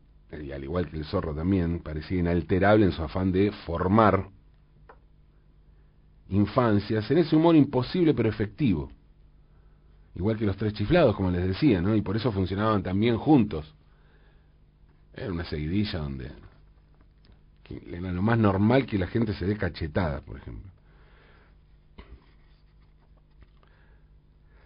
y 0.41 0.51
al 0.51 0.63
igual 0.63 0.89
que 0.89 0.97
el 0.97 1.05
zorro 1.05 1.33
también, 1.33 1.79
parecía 1.79 2.19
inalterable 2.19 2.85
en 2.85 2.91
su 2.91 3.01
afán 3.01 3.31
de 3.31 3.51
formar 3.65 4.29
infancias 6.29 7.09
en 7.11 7.19
ese 7.19 7.35
humor 7.35 7.55
imposible 7.55 8.13
pero 8.13 8.29
efectivo. 8.29 8.91
Igual 10.15 10.37
que 10.37 10.45
los 10.45 10.57
tres 10.57 10.73
chiflados, 10.73 11.15
como 11.15 11.29
les 11.29 11.45
decía, 11.45 11.81
¿no? 11.81 11.95
Y 11.95 12.01
por 12.01 12.15
eso 12.15 12.31
funcionaban 12.31 12.81
también 12.81 13.17
juntos. 13.17 13.75
Era 15.13 15.31
una 15.31 15.43
seguidilla 15.45 15.99
donde 15.99 16.31
era 17.87 18.11
lo 18.11 18.21
más 18.21 18.37
normal 18.37 18.85
que 18.85 18.97
la 18.97 19.07
gente 19.07 19.33
se 19.33 19.45
dé 19.45 19.57
cachetada, 19.57 20.21
por 20.21 20.37
ejemplo. 20.37 20.71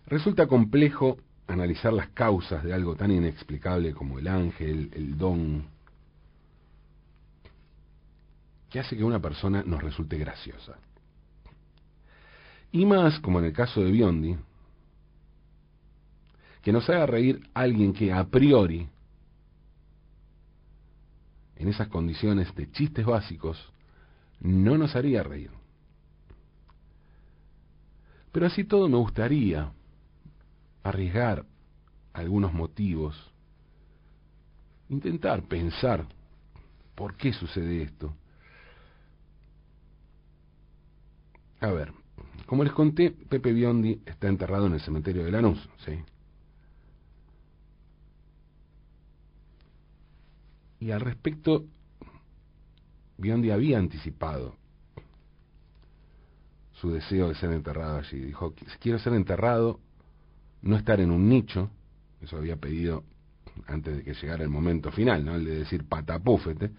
Resulta 0.05 0.47
complejo 0.47 1.17
analizar 1.49 1.91
las 1.91 2.09
causas 2.09 2.63
de 2.63 2.73
algo 2.73 2.95
tan 2.95 3.11
inexplicable 3.11 3.93
como 3.93 4.19
el 4.19 4.27
ángel, 4.27 4.91
el 4.93 5.17
don, 5.17 5.65
que 8.69 8.79
hace 8.79 8.95
que 8.95 9.03
una 9.03 9.19
persona 9.19 9.63
nos 9.63 9.81
resulte 9.81 10.17
graciosa. 10.17 10.77
Y 12.71 12.85
más, 12.85 13.19
como 13.19 13.39
en 13.39 13.45
el 13.45 13.53
caso 13.53 13.81
de 13.81 13.91
Biondi, 13.91 14.37
que 16.61 16.71
nos 16.71 16.87
haga 16.87 17.07
reír 17.07 17.49
alguien 17.55 17.93
que 17.93 18.13
a 18.13 18.25
priori, 18.25 18.87
en 21.55 21.67
esas 21.67 21.87
condiciones 21.87 22.53
de 22.53 22.71
chistes 22.71 23.05
básicos, 23.05 23.57
no 24.39 24.77
nos 24.77 24.95
haría 24.95 25.23
reír. 25.23 25.49
Pero 28.31 28.45
así 28.45 28.63
todo 28.63 28.87
me 28.87 28.97
gustaría 28.97 29.71
arriesgar 30.89 31.45
algunos 32.13 32.53
motivos, 32.53 33.15
intentar 34.89 35.43
pensar 35.43 36.05
por 36.95 37.15
qué 37.15 37.31
sucede 37.33 37.83
esto. 37.83 38.13
A 41.61 41.67
ver, 41.67 41.93
como 42.45 42.63
les 42.63 42.73
conté, 42.73 43.11
Pepe 43.11 43.53
Biondi 43.53 44.01
está 44.05 44.27
enterrado 44.27 44.67
en 44.67 44.73
el 44.73 44.81
cementerio 44.81 45.23
de 45.23 45.31
Lanús, 45.31 45.69
¿sí? 45.85 45.99
Y 50.79 50.91
al 50.91 51.01
respecto, 51.01 51.65
Biondi 53.17 53.51
había 53.51 53.77
anticipado 53.77 54.55
su 56.73 56.91
deseo 56.91 57.27
de 57.27 57.35
ser 57.35 57.51
enterrado 57.51 57.97
allí. 57.97 58.17
Dijo, 58.19 58.53
quiero 58.79 58.97
ser 58.99 59.13
enterrado 59.13 59.81
no 60.61 60.75
estar 60.75 60.99
en 60.99 61.11
un 61.11 61.29
nicho, 61.29 61.69
eso 62.21 62.37
había 62.37 62.57
pedido 62.57 63.03
antes 63.67 63.97
de 63.97 64.03
que 64.03 64.13
llegara 64.13 64.43
el 64.43 64.49
momento 64.49 64.91
final, 64.91 65.23
¿no? 65.25 65.35
El 65.35 65.45
de 65.45 65.59
decir 65.59 65.85
patapúfete, 65.85 66.71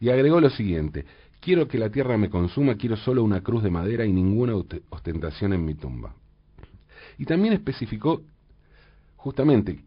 y 0.00 0.10
agregó 0.10 0.40
lo 0.40 0.50
siguiente, 0.50 1.04
quiero 1.40 1.68
que 1.68 1.78
la 1.78 1.90
tierra 1.90 2.18
me 2.18 2.30
consuma, 2.30 2.76
quiero 2.76 2.96
solo 2.96 3.22
una 3.22 3.40
cruz 3.42 3.62
de 3.62 3.70
madera 3.70 4.04
y 4.04 4.12
ninguna 4.12 4.54
ostentación 4.90 5.52
en 5.52 5.64
mi 5.64 5.74
tumba. 5.74 6.14
Y 7.18 7.24
también 7.24 7.54
especificó 7.54 8.22
justamente, 9.16 9.80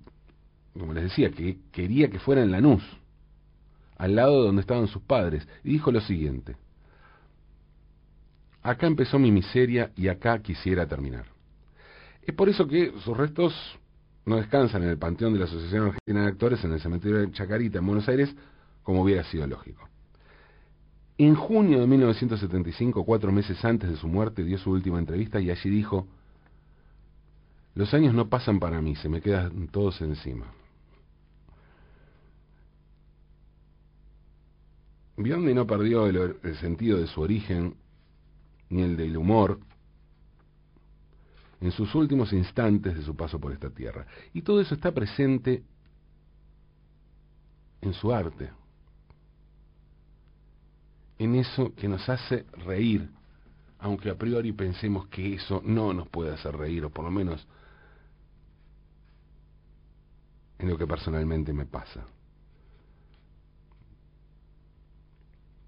como 0.73 0.93
les 0.93 1.03
decía, 1.03 1.31
que 1.31 1.59
quería 1.71 2.09
que 2.09 2.19
fuera 2.19 2.41
en 2.41 2.51
Lanús, 2.51 2.83
al 3.97 4.15
lado 4.15 4.39
de 4.39 4.47
donde 4.47 4.61
estaban 4.61 4.87
sus 4.87 5.01
padres, 5.03 5.47
y 5.63 5.73
dijo 5.73 5.91
lo 5.91 6.01
siguiente, 6.01 6.55
acá 8.61 8.87
empezó 8.87 9.19
mi 9.19 9.31
miseria 9.31 9.91
y 9.95 10.07
acá 10.07 10.39
quisiera 10.41 10.87
terminar. 10.87 11.25
Es 12.21 12.33
por 12.35 12.49
eso 12.49 12.67
que 12.67 12.93
sus 13.03 13.15
restos 13.15 13.53
no 14.25 14.37
descansan 14.37 14.83
en 14.83 14.89
el 14.89 14.97
panteón 14.97 15.33
de 15.33 15.39
la 15.39 15.45
Asociación 15.45 15.87
Argentina 15.87 16.21
de 16.21 16.27
Actores 16.27 16.63
en 16.63 16.73
el 16.73 16.79
cementerio 16.79 17.19
de 17.19 17.31
Chacarita, 17.31 17.79
en 17.79 17.85
Buenos 17.85 18.07
Aires, 18.07 18.33
como 18.83 19.01
hubiera 19.01 19.23
sido 19.23 19.47
lógico. 19.47 19.89
En 21.17 21.35
junio 21.35 21.81
de 21.81 21.87
1975, 21.87 23.03
cuatro 23.03 23.31
meses 23.31 23.63
antes 23.65 23.89
de 23.89 23.97
su 23.97 24.07
muerte, 24.07 24.43
dio 24.43 24.57
su 24.57 24.71
última 24.71 24.99
entrevista 24.99 25.39
y 25.39 25.49
allí 25.49 25.69
dijo, 25.69 26.07
los 27.75 27.93
años 27.93 28.13
no 28.13 28.29
pasan 28.29 28.59
para 28.59 28.81
mí, 28.81 28.95
se 28.95 29.09
me 29.09 29.21
quedan 29.21 29.67
todos 29.67 29.99
encima. 30.01 30.45
Biondi 35.17 35.53
no 35.53 35.67
perdió 35.67 36.07
el, 36.07 36.37
el, 36.41 36.55
sentido 36.57 36.97
de 36.97 37.07
su 37.07 37.19
origen, 37.19 37.75
ni 38.69 38.83
el 38.83 38.95
del 38.95 39.17
humor, 39.17 39.59
en 41.61 41.71
sus 41.71 41.93
últimos 41.95 42.31
instantes 42.33 42.95
de 42.95 43.03
su 43.03 43.15
paso 43.15 43.39
por 43.39 43.51
esta 43.51 43.69
tierra. 43.69 44.05
Y 44.33 44.41
todo 44.41 44.61
eso 44.61 44.75
está 44.75 44.91
presente 44.91 45.63
en 47.81 47.93
su 47.93 48.13
arte, 48.13 48.49
en 51.17 51.35
eso 51.35 51.73
que 51.75 51.87
nos 51.87 52.07
hace 52.07 52.45
reír, 52.65 53.09
aunque 53.79 54.09
a 54.09 54.15
priori 54.15 54.51
pensemos 54.51 55.07
que 55.07 55.35
eso 55.35 55.61
no 55.65 55.93
nos 55.93 56.07
puede 56.09 56.33
hacer 56.33 56.55
reír, 56.55 56.85
o 56.85 56.89
por 56.89 57.05
lo 57.05 57.11
menos 57.11 57.45
en 60.57 60.69
lo 60.69 60.77
que 60.77 60.87
personalmente 60.87 61.53
me 61.53 61.65
pasa, 61.65 62.05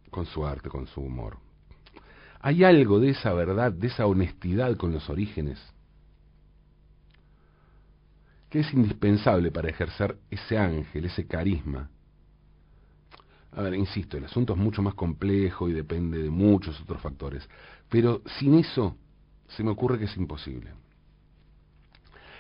con 0.10 0.26
su 0.26 0.46
arte, 0.46 0.70
con 0.70 0.88
su 0.88 1.02
humor. 1.02 1.38
Hay 2.42 2.64
algo 2.64 3.00
de 3.00 3.12
esa 3.12 3.34
verdad, 3.34 3.72
de 3.72 3.88
esa 3.88 4.06
honestidad 4.06 4.76
con 4.76 4.92
los 4.92 5.10
orígenes, 5.10 5.60
que 8.52 8.60
es 8.60 8.74
indispensable 8.74 9.50
para 9.50 9.70
ejercer 9.70 10.18
ese 10.30 10.58
ángel, 10.58 11.06
ese 11.06 11.26
carisma. 11.26 11.90
A 13.54 13.62
ver, 13.62 13.74
insisto, 13.76 14.18
el 14.18 14.26
asunto 14.26 14.54
es 14.54 14.60
mucho 14.60 14.82
más 14.82 14.94
complejo 14.94 15.70
y 15.70 15.74
depende 15.74 16.22
de 16.22 16.30
muchos 16.30 16.80
otros 16.82 17.02
factores, 17.02 17.50
pero 17.90 18.22
sin 18.40 18.56
eso 18.56 18.98
se 19.48 19.64
me 19.64 19.72
ocurre 19.72 19.98
que 19.98 20.06
es 20.06 20.18
imposible. 20.18 20.72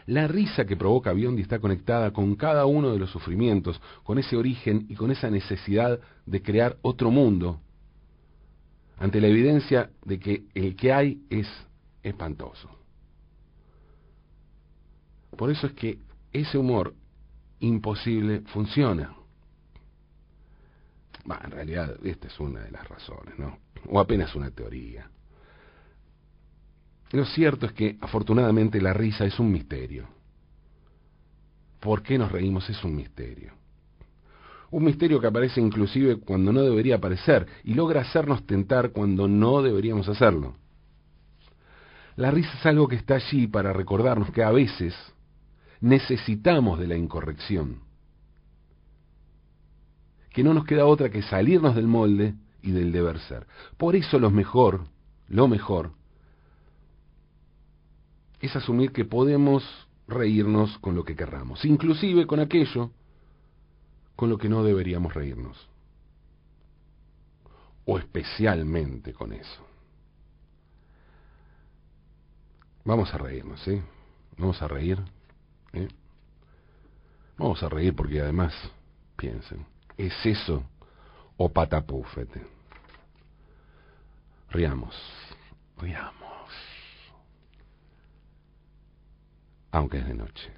La 0.05 0.27
risa 0.27 0.65
que 0.65 0.75
provoca 0.75 1.13
Biondi 1.13 1.43
está 1.43 1.59
conectada 1.59 2.11
con 2.11 2.35
cada 2.35 2.65
uno 2.65 2.91
de 2.91 2.99
los 2.99 3.09
sufrimientos, 3.09 3.79
con 4.03 4.19
ese 4.19 4.35
origen 4.35 4.87
y 4.89 4.95
con 4.95 5.11
esa 5.11 5.29
necesidad 5.29 5.97
de 6.25 6.41
crear 6.41 6.77
otro 6.81 7.09
mundo, 7.09 7.61
ante 8.97 9.21
la 9.21 9.27
evidencia 9.27 9.91
de 10.03 10.19
que 10.19 10.43
el 10.55 10.75
que 10.75 10.91
hay 10.91 11.21
es 11.29 11.47
espantoso. 12.03 12.80
Por 15.37 15.49
eso 15.51 15.67
es 15.67 15.73
que 15.73 15.99
ese 16.31 16.57
humor 16.57 16.93
imposible 17.59 18.41
funciona. 18.47 19.15
En 21.43 21.51
realidad, 21.51 21.95
esta 22.03 22.27
es 22.27 22.39
una 22.39 22.61
de 22.61 22.71
las 22.71 22.87
razones, 22.87 23.37
¿no? 23.37 23.57
O 23.89 23.99
apenas 23.99 24.35
una 24.35 24.51
teoría. 24.51 25.09
Lo 27.11 27.25
cierto 27.25 27.65
es 27.65 27.73
que, 27.73 27.97
afortunadamente, 28.01 28.81
la 28.81 28.93
risa 28.93 29.25
es 29.25 29.39
un 29.39 29.51
misterio. 29.51 30.07
¿Por 31.79 32.01
qué 32.01 32.17
nos 32.17 32.31
reímos? 32.31 32.69
Es 32.69 32.83
un 32.83 32.95
misterio. 32.95 33.53
Un 34.71 34.85
misterio 34.85 35.19
que 35.19 35.27
aparece 35.27 35.59
inclusive 35.59 36.17
cuando 36.17 36.53
no 36.53 36.61
debería 36.61 36.95
aparecer 36.95 37.45
y 37.63 37.73
logra 37.73 38.01
hacernos 38.01 38.45
tentar 38.45 38.91
cuando 38.91 39.27
no 39.27 39.61
deberíamos 39.61 40.07
hacerlo. 40.07 40.55
La 42.15 42.31
risa 42.31 42.51
es 42.57 42.65
algo 42.65 42.87
que 42.87 42.95
está 42.95 43.15
allí 43.15 43.47
para 43.47 43.73
recordarnos 43.73 44.31
que 44.31 44.43
a 44.43 44.51
veces 44.51 44.95
necesitamos 45.81 46.79
de 46.79 46.87
la 46.87 46.95
incorrección. 46.95 47.81
Que 50.29 50.43
no 50.43 50.53
nos 50.53 50.65
queda 50.65 50.85
otra 50.85 51.09
que 51.09 51.23
salirnos 51.23 51.75
del 51.75 51.87
molde 51.87 52.35
y 52.61 52.71
del 52.71 52.91
deber 52.91 53.19
ser. 53.19 53.47
Por 53.77 53.95
eso 53.95 54.17
lo 54.19 54.29
mejor, 54.29 54.85
lo 55.27 55.47
mejor, 55.47 55.91
es 58.39 58.55
asumir 58.55 58.91
que 58.91 59.05
podemos 59.05 59.63
reírnos 60.07 60.77
con 60.79 60.95
lo 60.95 61.03
que 61.03 61.15
querramos, 61.15 61.65
inclusive 61.65 62.25
con 62.25 62.39
aquello 62.39 62.91
con 64.15 64.29
lo 64.29 64.37
que 64.37 64.49
no 64.49 64.63
deberíamos 64.63 65.13
reírnos. 65.13 65.67
O 67.85 67.97
especialmente 67.97 69.13
con 69.13 69.33
eso. 69.33 69.65
Vamos 72.83 73.13
a 73.13 73.17
reírnos, 73.17 73.59
¿sí? 73.61 73.81
Vamos 74.37 74.61
a 74.61 74.67
reír. 74.67 74.99
¿Eh? 75.73 75.87
Vamos 77.37 77.61
a 77.63 77.69
reír 77.69 77.95
porque 77.95 78.21
además, 78.21 78.53
piensen, 79.15 79.65
¿es 79.97 80.13
eso 80.25 80.63
o 81.37 81.49
patapúfete? 81.49 82.45
Riamos, 84.49 84.95
riamos. 85.77 86.21
Aunque 89.71 89.99
es 89.99 90.07
de 90.07 90.13
noche. 90.13 90.49